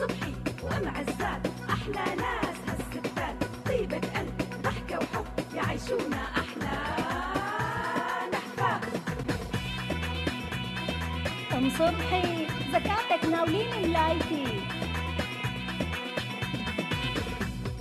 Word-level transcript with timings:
صبحي 0.00 0.34
وام 0.62 0.88
عزات 0.88 1.42
أحلى 1.70 2.04
ناس 2.16 2.56
هالستات. 2.68 3.36
طيبة 3.66 3.96
قلب 3.96 4.36
ضحكة 4.62 4.98
وحب 4.98 5.26
يعيشونا 5.54 6.22
أحلى. 6.40 6.76
نحفات 8.32 8.84
ام 11.54 11.70
صبحي 11.70 12.46
زكاتك 12.72 13.24
ناولين 13.32 13.68
ملايتي 13.88 14.60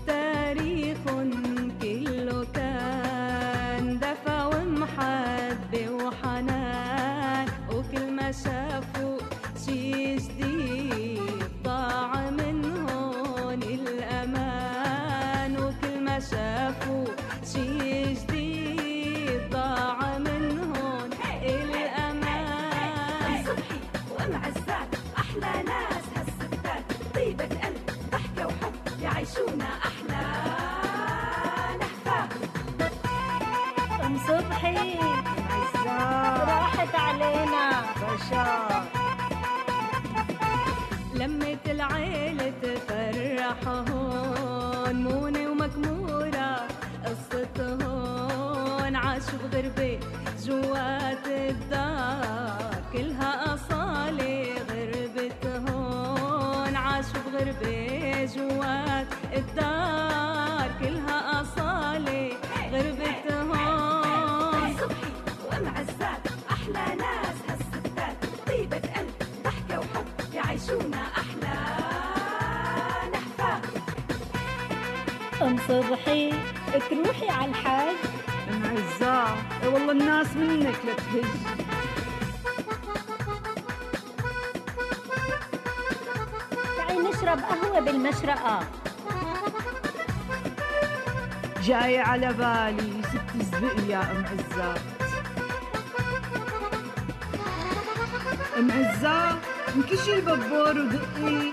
تاريخ 0.07 0.97
علينا 38.33 38.85
لمة 41.15 41.57
العيلة 41.65 42.53
تفرح 42.61 43.67
هون 43.67 44.95
مونة 45.03 45.49
ومكمورة 45.49 46.67
قصة 47.05 47.77
هون 47.83 48.95
عاشوا 48.95 49.39
بغربة 49.51 49.99
جوات 50.45 51.27
الدار 51.27 52.83
كلها 52.93 53.53
أصالة 53.53 54.53
غربة 54.69 55.71
هون 55.71 56.75
عاشوا 56.75 57.21
بغربة 57.25 58.25
جوات 58.35 59.07
الدار. 59.35 60.08
ام 75.49 75.57
صبحي 75.67 76.33
تروحي 76.89 77.29
على 77.29 77.51
الحاج. 77.51 77.95
ام 78.49 78.63
عزاه 78.65 79.35
اي 79.63 79.67
والله 79.67 79.91
الناس 79.91 80.35
منك 80.35 80.75
لتهج 80.85 81.25
تعي 86.77 86.97
نشرب 86.97 87.39
قهوة 87.39 87.79
بالمشرقة. 87.79 88.59
جاي 91.63 91.99
على 91.99 92.33
بالي 92.33 93.01
ست 93.03 93.43
زبق 93.43 93.89
يا 93.89 94.01
أم 94.11 94.25
عزات 94.25 94.81
أم 98.57 98.71
عزاه 98.71 99.35
انكشي 99.75 100.13
البابور 100.15 100.79
ودقي 100.81 101.51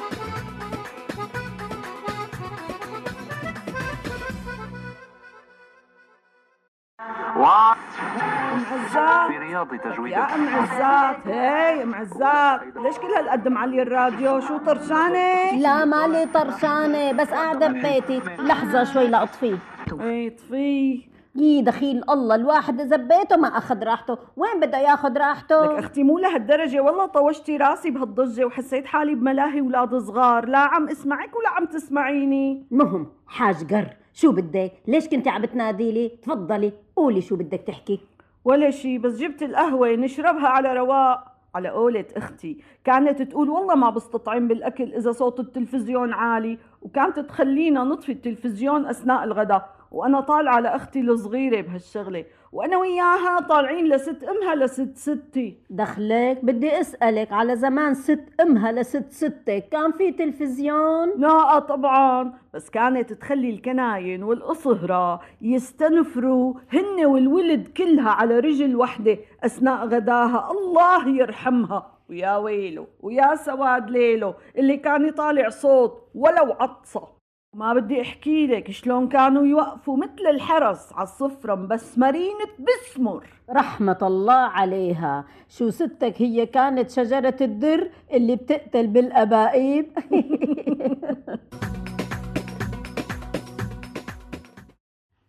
ام 7.44 8.62
عزات 8.72 9.30
في 9.32 9.38
رياض 9.38 9.68
تجويد 9.68 10.12
يا 10.12 10.34
ام 10.34 10.48
عزات 10.48 11.26
هي 11.26 11.82
ام 11.82 11.94
عزات 11.94 12.60
ليش 12.76 12.98
كل 12.98 13.06
هالقد 13.16 13.48
معلي 13.48 13.82
الراديو؟ 13.82 14.40
شو 14.40 14.58
طرشانة؟ 14.58 15.52
لا 15.58 15.84
مالي 15.84 16.26
طرشانة 16.26 17.12
بس 17.12 17.28
قاعدة 17.28 17.68
ببيتي. 17.68 18.22
لحظة 18.38 18.84
شوي 18.84 19.06
لأطفيه 19.06 19.58
إيه 20.00 20.36
طفي. 20.36 21.02
يي 21.34 21.62
دخيل 21.62 22.02
الله 22.10 22.34
الواحد 22.34 22.80
إذا 22.80 22.96
ببيته 22.96 23.36
ما 23.36 23.48
أخذ 23.48 23.84
راحته. 23.84 24.18
وين 24.36 24.60
بده 24.60 24.78
ياخذ 24.78 25.10
لك 25.10 25.16
راحته 25.16 25.78
أختي 25.78 26.02
مو 26.02 26.18
لهالدرجة. 26.18 26.80
والله 26.80 27.06
طوشتي 27.06 27.56
راسي 27.56 27.90
بهالضجة 27.90 28.44
وحسيت 28.44 28.86
حالي 28.86 29.14
بملاهي 29.14 29.60
ولاد 29.60 29.98
صغار. 29.98 30.48
لا 30.48 30.58
عم 30.58 30.88
اسمعك 30.88 31.36
ولا 31.36 31.48
عم 31.48 31.64
تسمعيني. 31.64 32.66
مهم. 32.70 33.06
حاج 33.26 33.74
قر 33.74 33.88
شو 34.12 34.32
بدك 34.32 34.72
ليش 34.88 35.08
كنت 35.08 35.28
عم 35.28 35.42
بتنادي 35.42 35.92
لي 35.92 36.08
تفضلي. 36.08 36.72
قولي 36.96 37.20
شو 37.20 37.36
بدك 37.36 37.60
تحكي. 37.60 38.00
ولا 38.44 38.70
شي 38.70 38.98
بس 38.98 39.18
جبت 39.18 39.42
القهوة 39.42 39.88
نشربها 39.88 40.48
على 40.48 40.72
رواق. 40.72 41.32
على 41.54 41.68
قولة 41.68 42.04
أختي 42.16 42.58
كانت 42.84 43.22
تقول 43.22 43.50
والله 43.50 43.74
ما 43.74 43.90
بستطعم 43.90 44.48
بالأكل 44.48 44.94
إذا 44.94 45.12
صوت 45.12 45.40
التلفزيون 45.40 46.12
عالي. 46.12 46.58
وكانت 46.86 47.18
تخلينا 47.18 47.84
نطفي 47.84 48.12
التلفزيون 48.12 48.86
أثناء 48.86 49.24
الغداء 49.24 49.76
وأنا 49.90 50.20
طالعة 50.20 50.60
لأختي 50.60 51.00
الصغيرة 51.00 51.60
بهالشغلة 51.60 52.24
وأنا 52.52 52.76
وياها 52.76 53.40
طالعين 53.40 53.88
لست 53.88 54.24
أمها 54.24 54.54
لست 54.54 54.96
ستي. 54.96 55.58
دخلك 55.70 56.44
بدي 56.44 56.80
أسألك 56.80 57.32
على 57.32 57.56
زمان 57.56 57.94
ست 57.94 58.24
أمها 58.40 58.72
لست 58.72 59.10
ستك 59.10 59.68
كان 59.72 59.92
في 59.92 60.12
تلفزيون؟ 60.12 61.12
لا 61.16 61.58
طبعا 61.58 62.32
بس 62.54 62.70
كانت 62.70 63.12
تخلي 63.12 63.50
الكناين 63.50 64.22
والقصهرة 64.22 65.20
يستنفروا 65.42 66.54
هن 66.72 67.04
والولد 67.06 67.68
كلها 67.68 68.10
على 68.10 68.38
رجل 68.38 68.76
وحدة 68.76 69.18
أثناء 69.44 69.86
غداها 69.86 70.50
الله 70.50 71.08
يرحمها. 71.08 71.95
ويا 72.10 72.36
ويله 72.36 72.86
ويا 73.00 73.36
سواد 73.36 73.90
ليله 73.90 74.34
اللي 74.58 74.76
كان 74.76 75.08
يطالع 75.08 75.48
صوت 75.48 76.10
ولو 76.14 76.52
عطسة. 76.60 77.16
ما 77.54 77.74
بدي 77.74 78.02
أحكي 78.02 78.46
لك 78.46 78.70
شلون 78.70 79.08
كانوا 79.08 79.46
يوقفوا 79.46 79.96
مثل 79.96 80.26
الحرس 80.30 80.92
على 80.92 81.02
الصفرة 81.02 81.54
مبسمرين 81.54 82.36
بسمر. 82.58 83.26
رحمة 83.50 83.98
الله 84.02 84.34
عليها. 84.34 85.24
شو 85.48 85.70
ستك 85.70 86.22
هي 86.22 86.46
كانت 86.46 86.90
شجرة 86.90 87.36
الدر 87.40 87.90
اللي 88.12 88.36
بتقتل 88.36 88.86
بالأبائيب؟ 88.86 89.86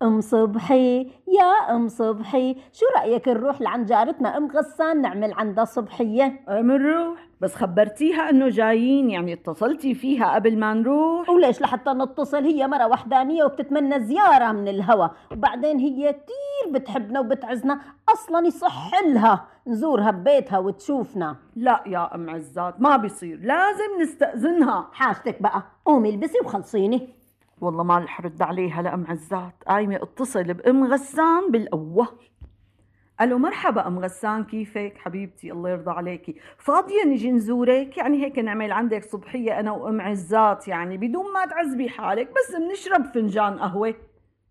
أم 0.02 0.22
صبحي 0.22 1.12
يا 1.40 1.76
أم 1.76 1.88
صبحي 1.88 2.56
شو 2.74 2.86
رأيك 2.98 3.28
نروح 3.28 3.62
لعند 3.62 3.86
جارتنا 3.86 4.38
أم 4.38 4.48
غسان 4.52 5.02
نعمل 5.02 5.34
عندها 5.34 5.66
صبحية؟ 5.66 6.40
بنروح 6.48 7.28
بس 7.42 7.56
خبرتيها 7.56 8.30
إنه 8.30 8.50
جايين 8.50 9.10
يعني 9.10 9.34
اتصلتي 9.34 9.94
فيها 9.94 10.36
قبل 10.36 10.60
ما 10.60 10.74
نروح. 10.74 11.30
وليش 11.30 11.62
لحتى 11.62 11.90
نتصل؟ 11.90 12.44
هي 12.44 12.68
مرة 12.68 12.88
وحدانية 12.88 13.44
وبتتمنى 13.44 14.00
زيارة 14.00 14.52
من 14.52 14.68
الهوى 14.68 15.10
وبعدين 15.32 15.80
هي 15.80 16.14
كتير 16.14 16.74
بتحبنا 16.74 17.20
وبتعزنا. 17.20 17.80
أصلا 18.10 18.48
يصح 18.48 18.92
لها 19.06 19.46
نزورها 19.68 20.12
ببيتها 20.12 20.58
وتشوفنا. 20.58 21.36
لا 21.56 21.84
يا 21.86 22.16
أم 22.16 22.30
عزات 22.30 22.82
ما 22.82 22.98
بيصير. 22.98 23.40
لازم 23.44 24.02
نستأذنها. 24.02 24.90
حاجتك 24.92 25.42
بقى 25.42 25.64
قومي 25.86 26.10
البسي 26.10 26.38
وخلصيني. 26.46 27.17
والله 27.62 27.84
ما 27.84 27.98
رح 27.98 28.22
رد 28.22 28.42
عليها 28.42 28.82
لأم 28.82 29.06
عزات. 29.08 29.64
قايمة 29.68 29.96
اتصل 29.96 30.54
بأم 30.54 30.84
غسان 30.84 31.52
بالأول. 31.52 32.08
ألو 33.22 33.38
مرحبا 33.38 33.88
أم 33.88 34.00
غسان 34.00 34.44
كيفك 34.44 34.94
حبيبتي؟ 34.98 35.52
الله 35.52 35.70
يرضى 35.70 35.92
عليكي. 35.92 36.36
فاضية 36.58 37.04
نجي 37.06 37.32
نزورك؟ 37.32 37.98
يعني 37.98 38.26
هيك 38.26 38.40
نعمل 38.40 38.72
عندك 38.72 39.04
صبحية 39.04 39.60
أنا 39.60 39.72
وأم 39.72 40.02
عزات 40.02 40.68
يعني 40.68 40.98
بدون 40.98 41.34
ما 41.34 41.46
تعذبي 41.46 41.90
حالك 41.90 42.30
بس 42.32 42.56
بنشرب 42.56 43.06
فنجان 43.06 43.60
قهوة. 43.60 43.96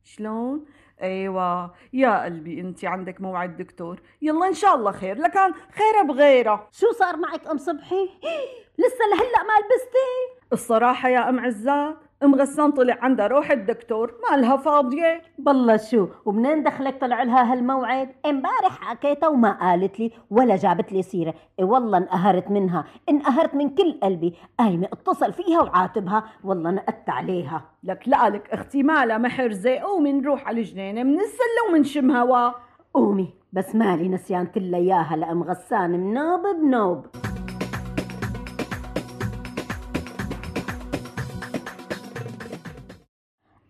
شلون؟ 0.04 0.64
أيوه. 1.02 1.74
يا 1.92 2.24
قلبي 2.24 2.60
انت 2.60 2.84
عندك 2.84 3.20
موعد 3.20 3.56
دكتور. 3.56 4.00
يلا 4.22 4.46
إن 4.46 4.54
شاء 4.54 4.74
الله 4.74 4.92
خير. 4.92 5.18
لكان 5.18 5.52
خير 5.52 6.02
بغيره. 6.08 6.68
شو 6.72 6.92
صار 6.92 7.16
معك 7.16 7.46
أم 7.46 7.58
صبحي؟ 7.58 8.04
لسه 8.78 9.04
لهلأ 9.10 9.42
ما 9.42 9.52
لبستي؟ 9.58 10.40
الصراحة 10.52 11.08
يا 11.08 11.28
أم 11.28 11.40
عزات 11.40 11.96
أم 12.22 12.34
غسان 12.34 12.70
طلع 12.70 12.98
عندها 13.00 13.26
روح 13.26 13.50
الدكتور 13.50 14.14
مالها 14.30 14.56
فاضية. 14.56 15.22
بالله 15.38 15.76
شو 15.76 16.08
ومنين 16.24 16.62
دخلك 16.62 17.00
طلع 17.00 17.22
لها 17.22 17.52
هالموعد؟ 17.52 18.08
امبارح 18.26 18.80
حكيتها 18.80 19.28
وما 19.28 19.50
قالت 19.50 20.00
لي 20.00 20.12
ولا 20.30 20.56
جابت 20.56 20.92
لي 20.92 21.02
سيرة. 21.02 21.34
إي 21.60 21.64
والله 21.64 21.98
انقهرت 21.98 22.50
منها 22.50 22.84
انقهرت 23.08 23.54
من 23.54 23.68
كل 23.68 24.00
قلبي. 24.02 24.34
قايمه 24.58 24.88
اتصل 24.92 25.32
فيها 25.32 25.62
وعاتبها 25.62 26.24
والله 26.44 26.70
نقدت 26.70 27.10
عليها. 27.10 27.64
لك 27.84 28.08
لا 28.08 28.28
لك 28.28 28.50
أختي 28.50 28.82
مالها 28.82 29.18
محرزة 29.18 29.78
قومي 29.78 30.12
نروح 30.12 30.48
على 30.48 30.60
الجنينة 30.60 31.02
منسلة 31.02 31.68
ومنشم 31.68 32.10
هوا 32.10 32.52
قومي 32.94 33.34
بس 33.52 33.74
مالي 33.74 34.08
نسيان 34.08 34.46
كلها 34.46 34.80
إياها 34.80 35.16
لأم 35.16 35.42
غسان 35.42 35.90
منوب 35.90 36.42
بنوب. 36.62 37.06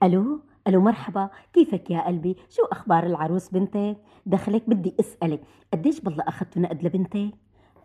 ألو 0.06 0.40
ألو 0.68 0.80
مرحبا 0.80 1.28
كيفك 1.52 1.90
يا 1.90 2.06
قلبي؟ 2.06 2.36
شو 2.50 2.62
أخبار 2.64 3.06
العروس 3.06 3.48
بنتك 3.48 3.96
دخلك 4.26 4.62
بدي 4.70 4.94
أسألك 5.00 5.40
قديش 5.72 6.00
بالله 6.00 6.24
اخذتوا 6.28 6.62
نقد 6.62 6.84
لبنتك 6.84 7.30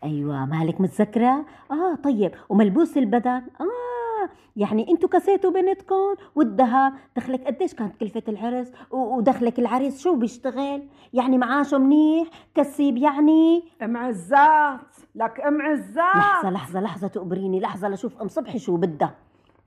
أيوه 0.03 0.45
مالك 0.45 0.81
متذكرة؟ 0.81 1.45
آه 1.71 1.95
طيب 2.03 2.31
وملبوس 2.49 2.97
البدن؟ 2.97 3.29
آه 3.61 4.29
يعني 4.55 4.91
أنتوا 4.91 5.09
كسيتوا 5.09 5.51
بنتكم؟ 5.51 6.15
والذهب 6.35 6.93
دخلك 7.17 7.47
قديش 7.47 7.73
كانت 7.73 7.95
كلفة 7.95 8.23
العرس؟ 8.27 8.71
ودخلك 8.91 9.59
العريس 9.59 10.01
شو 10.03 10.15
بيشتغل؟ 10.15 10.83
يعني 11.13 11.37
معاشه 11.37 11.77
منيح؟ 11.77 12.27
كسيب 12.55 12.97
يعني؟ 12.97 13.63
أم 13.81 13.97
عزات 13.97 14.79
لك 15.15 15.39
أم 15.41 15.61
عزات. 15.61 16.15
لحظة 16.15 16.49
لحظة 16.49 16.79
لحظة 16.81 17.07
تقبريني 17.07 17.59
لحظة 17.59 17.89
لشوف 17.89 18.21
أم 18.21 18.27
صبحي 18.27 18.59
شو 18.59 18.77
بدها. 18.77 19.15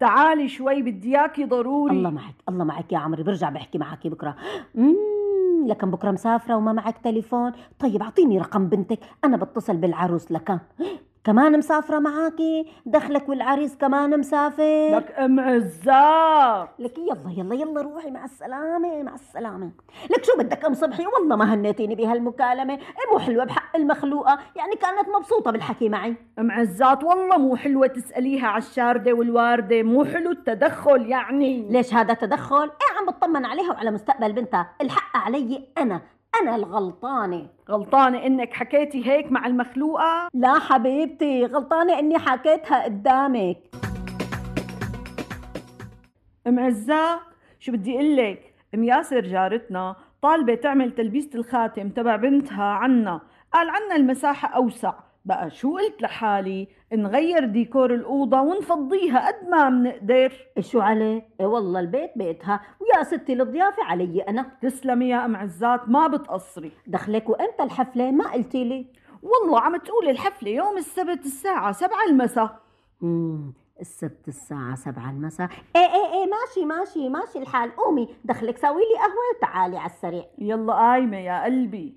تعالي 0.05 0.49
شوي 0.49 0.83
بدي 0.83 1.19
إياكي 1.19 1.45
ضروري. 1.45 1.97
الله 1.97 2.11
معك 2.11 2.35
الله 2.49 2.65
معك 2.65 2.93
يا 2.93 2.99
عمري 2.99 3.23
برجع 3.23 3.51
بحكي 3.51 3.79
معك 3.79 4.07
بكرة. 4.07 4.37
امم 4.77 5.67
لكن 5.67 5.91
بكرة 5.91 6.11
مسافرة 6.11 6.57
وما 6.57 6.73
معك 6.73 6.99
تليفون. 6.99 7.53
طيب 7.79 8.03
أعطيني 8.03 8.39
رقم 8.39 8.69
بنتك 8.69 8.99
أنا 9.25 9.37
بتصل 9.37 9.77
بالعروس 9.77 10.33
لكن 10.33 10.59
كمان 11.25 11.59
مسافرة 11.59 11.99
معاكي؟ 11.99 12.67
دخلك 12.87 13.29
والعريس 13.29 13.77
كمان 13.77 14.21
مسافر؟ 14.21 14.97
لك 14.97 15.19
أم 15.19 15.41
عزات 15.41 16.69
لك 16.79 16.99
يلا 16.99 17.31
يلا 17.37 17.55
يلا 17.55 17.81
روحي 17.81 18.11
مع 18.11 18.25
السلامة 18.25 19.03
مع 19.03 19.15
السلامة. 19.15 19.71
لك 20.11 20.25
شو 20.25 20.39
بدك؟ 20.39 20.65
أم 20.65 20.75
صبحي 20.75 21.05
والله 21.07 21.37
ما 21.37 21.55
هنيتيني 21.55 21.95
بهالمكالمة. 21.95 22.79
مو 23.13 23.19
حلوة 23.19 23.45
بحق 23.45 23.77
المخلوقة. 23.77 24.39
يعني 24.57 24.73
كانت 24.77 25.09
مبسوطة 25.17 25.51
بالحكي 25.51 25.89
معي. 25.89 26.17
أم 26.39 26.51
عزات 26.51 27.05
والله 27.05 27.39
مو 27.39 27.57
حلوة 27.57 27.87
تسأليها 27.87 28.47
على 28.47 28.63
الشاردة 28.63 29.13
والواردة. 29.13 29.83
مو 29.83 30.05
حلو 30.05 30.31
التدخل 30.31 31.07
يعني. 31.07 31.69
ليش 31.71 31.95
هذا 31.95 32.15
تدخل؟ 32.15 32.63
إيه 32.63 32.99
عم 32.99 33.07
بطمن 33.07 33.45
عليها 33.45 33.71
وعلى 33.71 33.91
مستقبل 33.91 34.33
بنتها. 34.33 34.71
الحق 34.81 35.17
علي 35.17 35.69
أنا. 35.79 36.01
أنا 36.43 36.57
الغلطانة. 36.57 37.47
غلطانة 37.71 38.27
إنك 38.27 38.53
حكيتي 38.53 39.07
هيك 39.07 39.33
مع 39.33 39.47
المخلوقة؟ 39.47 40.29
لا 40.35 40.59
حبيبتي 40.59 41.45
غلطانة 41.45 41.99
إني 41.99 42.19
حكيتها 42.19 42.85
قدامك. 42.85 43.59
أم 46.47 46.59
عزات 46.59 47.21
شو 47.61 47.73
بدي 47.73 47.95
أقول 47.95 48.17
لك 48.17 48.55
أم 48.75 48.85
ياسر 48.85 49.21
جارتنا 49.21 49.97
طالبة 50.23 50.55
تعمل 50.55 50.95
تلبيسة 50.95 51.31
الخاتم 51.35 51.89
تبع 51.89 52.17
بنتها 52.17 52.65
عنا. 52.65 53.21
قال 53.53 53.69
عنا 53.71 53.97
المساحة 53.97 54.49
أوسع. 54.49 54.95
بقى 55.25 55.51
شو 55.51 55.79
قلت 55.79 56.03
لحالي؟ 56.03 56.69
نغير 56.93 57.45
ديكور 57.45 57.95
الأوضة 57.95 58.41
ونفضيها 58.41 59.27
قد 59.27 59.49
ما 59.49 59.69
بنقدر 59.69 60.33
شو 60.61 60.81
عليه؟ 60.81 61.29
إيه 61.41 61.47
والله 61.47 61.81
البيت 61.81 62.11
بيتها. 62.17 62.61
ويا 62.81 63.03
ستي 63.03 63.33
الضيافة 63.33 63.85
علي 63.85 64.23
أنا. 64.23 64.47
تسلمي 64.63 65.09
يا 65.09 65.25
أم 65.25 65.37
عزات 65.37 65.89
ما 65.89 66.07
بتقصري. 66.07 66.73
دخلك 66.87 67.29
وإمتى 67.29 67.63
الحفلة؟ 67.63 68.11
ما 68.11 68.33
قلتي 68.33 68.65
لي. 68.65 68.87
والله 69.23 69.61
عم 69.61 69.77
تقول 69.77 70.09
الحفلة 70.09 70.51
يوم 70.51 70.77
السبت 70.77 71.27
الساعة 71.27 71.73
سبعة 71.73 72.05
المساء. 72.09 72.61
السبت 73.81 74.29
الساعة 74.29 74.75
سبعة 74.75 75.11
المساء. 75.11 75.49
إيه 75.77 75.83
إيه 75.83 76.13
إيه 76.13 76.31
ماشي 76.31 76.65
ماشي 76.65 77.09
ماشي 77.09 77.39
الحال. 77.39 77.77
قومي 77.77 78.09
دخلك 78.25 78.59
سوي 78.59 78.81
لي 78.81 78.99
قهوة 78.99 79.37
وتعالي 79.37 79.79
على 79.79 79.91
السريع. 79.91 80.25
يلا 80.39 80.73
قايمة 80.73 81.17
يا 81.17 81.45
قلبي. 81.45 81.95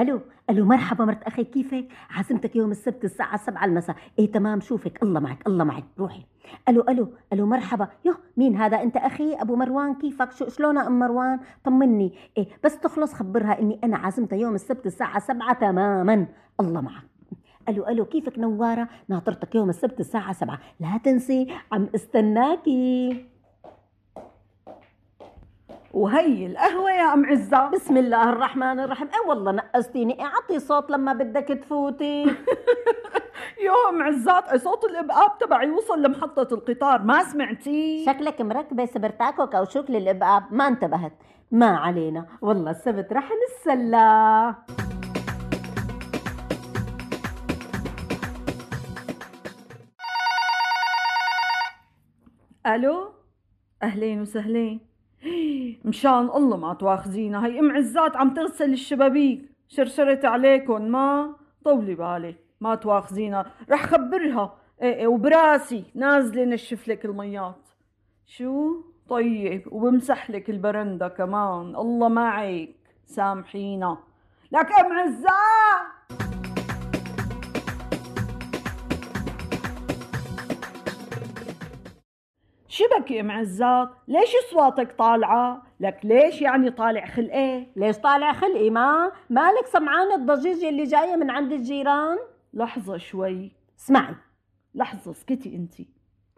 ألو 0.00 0.20
ألو 0.50 0.64
مرحبا 0.64 1.04
مرت 1.04 1.22
أخي 1.22 1.44
كيفك؟ 1.44 1.88
عازمتك 2.10 2.56
يوم 2.56 2.70
السبت 2.70 3.04
الساعة 3.04 3.36
سبعة 3.36 3.64
المساء. 3.64 3.96
إيه 4.18 4.32
تمام 4.32 4.60
شوفك. 4.60 5.02
الله 5.02 5.20
معك 5.20 5.46
الله 5.46 5.64
معك. 5.64 5.84
روحي. 5.98 6.22
ألو 6.68 6.80
ألو 6.88 7.08
ألو 7.32 7.46
مرحبا. 7.46 7.88
يوه 8.04 8.16
مين 8.36 8.56
هذا؟ 8.56 8.82
أنت 8.82 8.96
أخي 8.96 9.34
أبو 9.34 9.56
مروان؟ 9.56 9.94
كيفك؟ 9.94 10.32
شو 10.32 10.48
شلونها 10.48 10.86
أم 10.86 10.98
مروان؟ 10.98 11.40
طمني. 11.64 12.12
إيه 12.38 12.48
بس 12.64 12.80
تخلص 12.80 13.14
خبرها 13.14 13.60
إني 13.60 13.80
أنا 13.84 13.96
عازمتها 13.96 14.36
يوم 14.36 14.54
السبت 14.54 14.86
الساعة 14.86 15.18
سبعة 15.18 15.52
تماما. 15.52 16.26
الله 16.60 16.80
معك. 16.80 17.04
ألو 17.68 17.88
ألو 17.88 18.04
كيفك 18.04 18.38
نوارة؟ 18.38 18.88
ناطرتك 19.08 19.54
يوم 19.54 19.68
السبت 19.68 20.00
الساعة 20.00 20.32
سبعة. 20.32 20.58
لا 20.80 21.00
تنسي 21.04 21.52
عم 21.72 21.88
استناكي. 21.94 23.26
وهي 25.96 26.46
القهوة 26.46 26.90
يا 26.90 27.14
أم 27.14 27.26
عزة. 27.26 27.68
بسم 27.68 27.96
الله 27.96 28.28
الرحمن 28.28 28.80
الرحيم. 28.80 29.08
اي 29.08 29.28
والله 29.28 29.52
نقصتيني 29.52 30.24
اعطي 30.24 30.58
صوت 30.60 30.90
لما 30.90 31.12
بدك 31.12 31.48
تفوتي. 31.48 32.22
يا 33.66 33.72
أم 33.90 34.02
عزات 34.02 34.56
صوت 34.56 34.84
الإبقاب 34.84 35.38
تبعي 35.38 35.70
وصل 35.70 36.02
لمحطة 36.02 36.54
القطار 36.54 37.02
ما 37.02 37.24
سمعتي؟ 37.24 38.04
شكلك 38.06 38.40
مركبة 38.40 38.86
سبرتاكو 38.86 39.46
كاوشوك 39.46 39.90
للإبقاب 39.90 40.42
ما 40.50 40.68
انتبهت. 40.68 41.12
ما 41.50 41.76
علينا. 41.76 42.26
والله 42.40 42.70
السبت 42.70 43.12
رح 43.12 43.30
نتسلى. 43.32 44.54
ألو؟ 52.66 53.12
أهلين 53.82 54.20
وسهلين. 54.20 54.95
مشان 55.84 56.30
الله 56.34 56.56
ما 56.56 56.74
تواخذينا 56.74 57.46
هي 57.46 57.60
أم 57.60 57.70
عزات 57.76 58.16
عم 58.16 58.34
تغسل 58.34 58.72
الشبابيك. 58.72 59.50
شرشرت 59.68 60.24
عليكم 60.24 60.82
ما؟ 60.82 61.34
طولي 61.64 61.94
بالك. 61.94 62.36
ما 62.60 62.74
تواخذينا 62.74 63.46
رح 63.70 63.86
خبرها. 63.86 64.54
إيه 64.82 64.94
إيه 64.94 65.06
وبراسي. 65.06 65.84
نازلة 65.94 66.44
نشف 66.44 66.88
لك 66.88 67.04
الميات. 67.04 67.68
شو؟ 68.26 68.82
طيب 69.08 69.68
وبمسح 69.72 70.30
لك 70.30 70.50
البرندة 70.50 71.08
كمان. 71.08 71.76
الله 71.76 72.08
معك. 72.08 72.74
سامحينا. 73.06 73.98
لك 74.52 74.72
أم 74.72 74.92
عزات 74.92 76.25
شبك 82.76 83.10
يا 83.10 83.20
ام 83.20 83.30
عزات 83.30 83.88
ليش 84.08 84.30
أصواتك 84.48 84.92
طالعة؟ 84.92 85.62
لك 85.80 86.00
ليش 86.04 86.42
يعني 86.42 86.70
طالع 86.70 87.06
خلقه 87.06 87.66
ليش 87.76 87.96
طالع 87.96 88.32
خلقي؟ 88.32 88.70
ما 88.70 89.12
مالك 89.30 89.66
سمعان 89.66 90.12
الضجيج 90.12 90.64
اللي 90.64 90.84
جاية 90.84 91.16
من 91.16 91.30
عند 91.30 91.52
الجيران؟ 91.52 92.18
لحظة 92.54 92.96
شوي. 92.96 93.52
اسمعي 93.78 94.14
لحظة 94.74 95.10
اسكتي 95.10 95.56
أنت. 95.56 95.74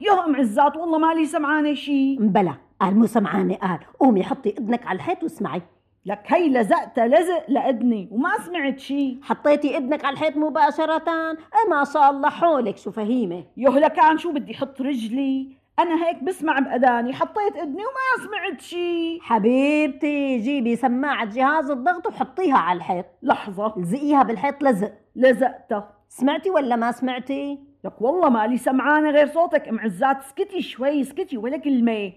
يا 0.00 0.24
ام 0.24 0.36
عزات 0.36 0.76
والله 0.76 0.98
مالي 0.98 1.26
سمعانة 1.26 1.74
شي. 1.74 2.18
مبلا 2.18 2.54
قال 2.80 2.94
مو 2.94 3.06
سمعانة 3.06 3.54
قال 3.54 3.78
قومي 4.00 4.24
حطي 4.24 4.50
إذنك 4.50 4.86
على 4.86 4.96
الحيط 4.96 5.22
واسمعي. 5.22 5.62
لك 6.06 6.22
هي 6.26 6.48
لزقتها 6.48 7.06
لزق 7.06 7.44
لأدني 7.48 8.08
وما 8.12 8.38
سمعت 8.46 8.78
شي. 8.78 9.18
حطيتي 9.22 9.76
إذنك 9.76 10.04
على 10.04 10.14
الحيط 10.14 10.36
مباشرة. 10.36 11.10
إيه 11.10 11.70
ما 11.70 11.84
شاء 11.84 12.10
الله 12.10 12.28
حولك 12.28 12.76
شو 12.76 12.90
فهيمة؟ 12.90 13.44
يوه 13.56 13.78
لكان 13.78 14.18
شو 14.18 14.32
بدي 14.32 14.54
حط 14.54 14.80
رجلي؟ 14.80 15.57
أنا 15.78 16.08
هيك 16.08 16.22
بسمع 16.22 16.58
بأذاني 16.58 17.12
حطيت 17.12 17.56
إذني 17.56 17.82
وما 17.82 18.26
سمعت 18.26 18.60
شي. 18.60 19.20
حبيبتي 19.20 20.38
جيبي 20.38 20.76
سماعة 20.76 21.24
جهاز 21.24 21.70
الضغط 21.70 22.06
وحطيها 22.06 22.56
على 22.56 22.76
الحيط. 22.76 23.06
لحظة. 23.22 23.74
لزقيها 23.76 24.22
بالحيط 24.22 24.62
لزق. 24.62 24.92
لزقتها. 25.16 25.94
سمعتي 26.08 26.50
ولا 26.50 26.76
ما 26.76 26.92
سمعتي؟ 26.92 27.58
لك 27.84 28.02
والله 28.02 28.28
مالي 28.28 28.56
سمعانة 28.56 29.10
غير 29.10 29.26
صوتك 29.26 29.68
ام 29.68 29.80
عزات 29.80 30.16
اسكتي 30.16 30.62
شوي 30.62 31.00
اسكتي 31.00 31.36
ولا 31.36 31.56
كلمة. 31.56 32.12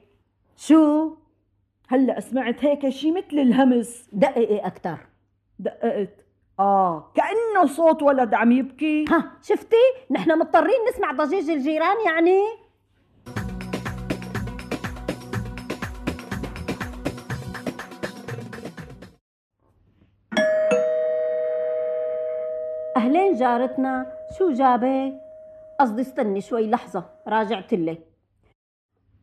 شو؟ 0.57 1.13
هلأ 1.87 2.19
سمعت 2.19 2.65
هيك 2.65 2.89
شي 2.89 3.11
مثل 3.11 3.33
الهمس. 3.39 4.09
دققي 4.13 4.57
أكثر 4.57 4.97
دققت. 5.59 6.25
آه 6.59 7.11
كأنه 7.15 7.65
صوت 7.65 8.03
ولد 8.03 8.33
عم 8.33 8.51
يبكي. 8.51 9.05
ها 9.09 9.31
شفتي؟ 9.43 9.75
نحن 10.11 10.39
مضطرين 10.39 10.75
نسمع 10.89 11.11
ضجيج 11.11 11.49
الجيران 11.49 11.97
يعني؟ 12.05 12.41
أهلين 23.11 23.33
جارتنا؟ 23.33 24.05
شو 24.37 24.51
جابك؟ 24.51 25.13
قصدي 25.79 26.01
استني 26.01 26.41
شوي 26.41 26.69
لحظة 26.69 27.03
راجعت 27.27 27.73
لك 27.73 28.01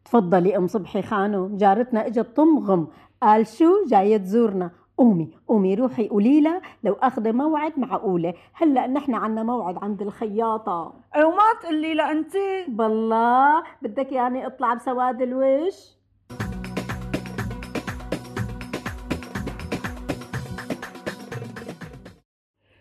تفضلي 0.05 0.57
أم 0.57 0.67
صبحي 0.67 1.03
خانم 1.03 1.57
جارتنا 1.57 2.07
إجت 2.07 2.37
تمغم 2.37 2.89
قال 3.23 3.47
شو 3.47 3.85
جاية 3.87 4.17
تزورنا؟ 4.17 4.71
قومي 4.97 5.31
قومي 5.49 5.75
روحي 5.75 6.09
قولي 6.09 6.41
لها 6.41 6.61
لو 6.85 6.93
أخذ 6.93 7.33
موعد 7.33 7.79
معقولة 7.79 8.35
هلأ 8.55 8.87
نحن 8.87 9.15
عنا 9.15 9.43
موعد 9.43 9.79
عند 9.79 10.03
الخياطة. 10.03 10.93
وما 11.17 11.53
تقلي 11.63 11.95
لا 11.95 12.11
انت 12.11 12.33
بالله 12.69 13.63
بدك 13.83 14.13
يعني 14.13 14.47
اطلع 14.47 14.75
بسواد 14.75 15.23
الوش؟ 15.23 15.98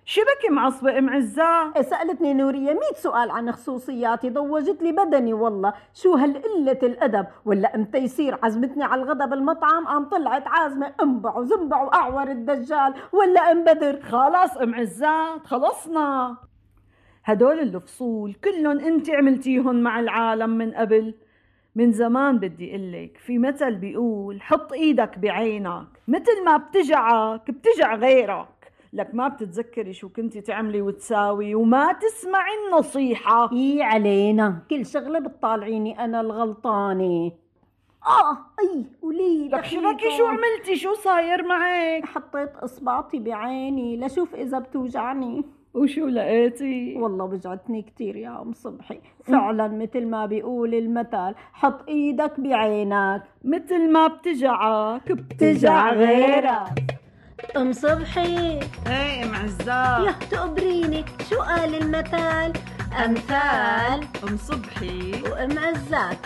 شبكي 0.10 0.50
معصبة 0.52 0.98
أم 0.98 1.10
عزات 1.10 1.82
سألتني 1.82 2.34
نورية 2.34 2.74
مية 2.74 2.96
سؤال 2.96 3.32
عن 3.32 3.52
خصوصياتي 3.52 4.30
ضوجت 4.30 4.82
لي 4.82 4.92
بدني 4.92 5.34
والله. 5.34 5.74
شو 5.94 6.14
هالقلة 6.14 6.80
الأدب؟ 6.84 7.28
ولا 7.46 7.76
أم 7.76 7.86
تيسير 7.86 8.38
عزمتني 8.44 8.84
على 8.84 9.02
الغدا 9.02 9.26
بالمطعم 9.26 9.88
قام 9.88 10.06
طلعت 10.06 10.48
عازمة 10.48 10.94
أنبع 11.02 11.38
وزنبع 11.38 11.82
وأعور 11.82 12.32
الدجال. 12.32 12.94
ولا 13.12 13.52
أم 13.52 13.64
بدر؟ 13.64 14.02
خلاص 14.02 14.58
أم 14.58 14.76
عزات 14.76 15.46
خلصنا 15.46 16.38
هدول 17.26 17.60
الفصول 17.60 18.34
كلهم 18.34 18.80
أنت 18.80 19.10
عملتيهم 19.10 19.76
مع 19.76 20.00
العالم 20.00 20.50
من 20.50 20.72
قبل. 20.72 21.14
من 21.76 21.92
زمان 21.92 22.38
بدي 22.38 22.74
قلك 22.74 23.18
في 23.18 23.38
مثل 23.38 23.76
بيقول 23.76 24.42
حط 24.42 24.74
إيدك 24.74 25.20
بعينك. 25.20 25.88
مثل 26.08 26.46
ما 26.46 26.58
بتجعك 26.58 27.52
بتجع 27.52 27.96
غيرك. 27.96 28.57
لك 28.98 29.16
ما 29.16 29.28
بتتذكري 29.28 29.94
شو 29.94 30.10
كنتي 30.10 30.42
تعملي 30.42 30.82
وتساوي 30.82 31.56
وما 31.56 31.94
تسمعي 31.94 32.54
النصيحة. 32.68 33.52
إي 33.52 33.82
علينا 33.82 34.60
كل 34.70 34.86
شغلة 34.86 35.20
بتطالعيني 35.20 36.06
أنا 36.06 36.22
الغلطانة. 36.22 37.32
آه 38.08 38.38
أي 38.60 38.86
ولي 39.02 39.50
لك 39.50 39.66
شبكي 39.66 40.18
شو 40.18 40.26
عملتي؟ 40.26 40.76
شو 40.76 40.94
صاير 40.94 41.48
معك؟ 41.48 42.06
حطيت 42.06 42.56
إصبعتي 42.56 43.20
بعيني 43.20 43.98
لشوف 43.98 44.36
إذا 44.36 44.60
بتوجعني. 44.60 45.46
وشو 45.74 46.08
لقيتي؟ 46.08 46.96
والله 46.98 47.26
وجعتني 47.26 47.82
كتير 47.82 48.16
يا 48.16 48.42
أم 48.42 48.54
صبحي. 48.54 49.00
فعلا 49.24 49.68
مثل 49.68 50.06
ما 50.06 50.26
بيقول 50.26 50.76
المثل 50.76 51.36
حط 51.54 51.88
إيدك 51.90 52.40
بعينك. 52.40 53.24
مثل 53.44 53.92
ما 53.92 54.08
بتجعك 54.08 55.08
تجع 55.40 55.94
غيرك. 55.94 56.97
أم 57.58 57.74
صبحي. 57.74 58.60
إيه 58.88 59.24
أم 59.24 59.36
عزات 59.36 60.08
يا 60.08 60.16
تقبريني 60.32 61.06
شو 61.30 61.42
قال 61.42 61.76
المثل 61.76 62.54
أمثال. 63.06 64.08
أم 64.24 64.38
صبحي. 64.38 65.24
وأم 65.24 65.60
عزات 65.60 66.18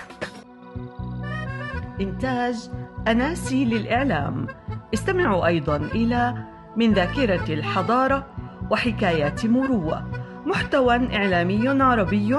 إنتاج 2.02 2.70
أناسي 3.08 3.66
للإعلام. 3.66 4.48
استمعوا 4.94 5.48
أيضا 5.48 5.76
إلى 5.76 6.34
من 6.76 6.94
ذاكرة 6.94 7.54
الحضارة 7.54 8.28
وحكايات 8.72 9.46
مروة. 9.46 10.12
محتوى 10.46 11.16
إعلامي 11.16 11.84
عربي 11.84 12.36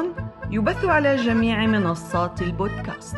يبث 0.50 0.84
على 0.84 1.16
جميع 1.16 1.66
منصات 1.66 2.42
البودكاست. 2.42 3.16